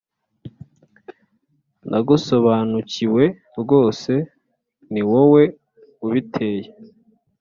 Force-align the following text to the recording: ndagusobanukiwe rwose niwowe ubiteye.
ndagusobanukiwe 1.87 3.23
rwose 3.61 4.13
niwowe 4.91 5.43
ubiteye. 6.05 6.65